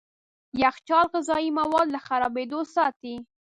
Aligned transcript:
يخچال 0.61 1.05
غذايي 1.13 1.49
مواد 1.59 1.87
له 1.93 1.99
خرابېدو 2.07 2.59
ساتي. 2.75 3.15